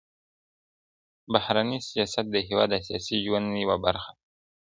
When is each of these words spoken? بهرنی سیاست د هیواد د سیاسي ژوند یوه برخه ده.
بهرنی 1.31 1.79
سیاست 1.89 2.25
د 2.33 2.37
هیواد 2.47 2.69
د 2.71 2.75
سیاسي 2.87 3.17
ژوند 3.25 3.47
یوه 3.63 3.77
برخه 3.85 4.11
ده. 4.15 4.19